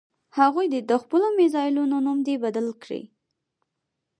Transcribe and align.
هغوی 0.39 0.65
دې 0.73 0.79
د 0.91 0.93
خپلو 1.03 1.27
میزایلونو 1.39 1.95
نوم 2.05 2.19
دې 2.27 2.35
بدل 2.45 2.67
کړي. 2.83 3.01